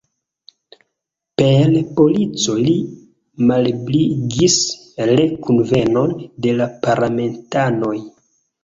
[1.41, 2.73] Per polico li
[3.51, 4.59] malebligis
[5.13, 7.97] re-kunvenon de la parlamentanoj.